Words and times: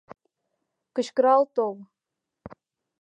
Кычкырал 0.95 1.43
тол! 1.55 1.75